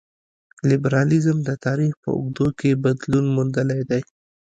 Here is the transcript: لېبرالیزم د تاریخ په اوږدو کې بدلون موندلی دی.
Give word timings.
لېبرالیزم 0.69 1.37
د 1.43 1.49
تاریخ 1.65 1.93
په 2.03 2.09
اوږدو 2.17 2.47
کې 2.59 2.79
بدلون 2.83 3.25
موندلی 3.35 3.81
دی. 3.89 4.01